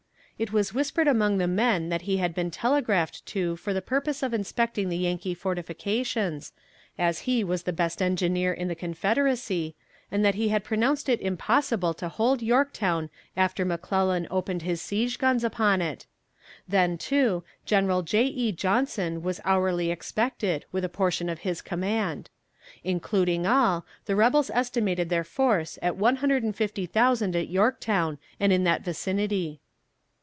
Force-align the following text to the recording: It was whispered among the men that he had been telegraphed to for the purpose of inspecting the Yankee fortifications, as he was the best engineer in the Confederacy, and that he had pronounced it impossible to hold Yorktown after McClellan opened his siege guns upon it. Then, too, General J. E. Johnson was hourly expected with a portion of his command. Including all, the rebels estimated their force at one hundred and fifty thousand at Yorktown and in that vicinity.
It 0.43 0.51
was 0.51 0.73
whispered 0.73 1.07
among 1.07 1.37
the 1.37 1.47
men 1.47 1.89
that 1.89 2.01
he 2.01 2.17
had 2.17 2.33
been 2.33 2.49
telegraphed 2.49 3.23
to 3.27 3.55
for 3.57 3.75
the 3.75 3.79
purpose 3.83 4.23
of 4.23 4.33
inspecting 4.33 4.89
the 4.89 4.97
Yankee 4.97 5.35
fortifications, 5.35 6.51
as 6.97 7.19
he 7.29 7.43
was 7.43 7.61
the 7.61 7.71
best 7.71 8.01
engineer 8.01 8.51
in 8.51 8.67
the 8.67 8.73
Confederacy, 8.73 9.75
and 10.09 10.25
that 10.25 10.33
he 10.33 10.49
had 10.49 10.63
pronounced 10.63 11.09
it 11.09 11.21
impossible 11.21 11.93
to 11.93 12.09
hold 12.09 12.41
Yorktown 12.41 13.11
after 13.37 13.63
McClellan 13.63 14.27
opened 14.31 14.63
his 14.63 14.81
siege 14.81 15.19
guns 15.19 15.43
upon 15.43 15.79
it. 15.79 16.07
Then, 16.67 16.97
too, 16.97 17.43
General 17.67 18.01
J. 18.01 18.23
E. 18.23 18.51
Johnson 18.51 19.21
was 19.21 19.41
hourly 19.45 19.91
expected 19.91 20.65
with 20.71 20.83
a 20.83 20.89
portion 20.89 21.29
of 21.29 21.41
his 21.41 21.61
command. 21.61 22.31
Including 22.83 23.45
all, 23.45 23.85
the 24.07 24.15
rebels 24.15 24.49
estimated 24.49 25.09
their 25.09 25.23
force 25.23 25.77
at 25.83 25.97
one 25.97 26.15
hundred 26.15 26.41
and 26.41 26.55
fifty 26.55 26.87
thousand 26.87 27.35
at 27.35 27.47
Yorktown 27.49 28.17
and 28.39 28.51
in 28.51 28.63
that 28.63 28.83
vicinity. 28.83 29.59